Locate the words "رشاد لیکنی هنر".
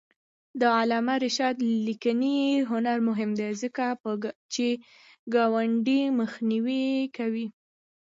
1.25-2.97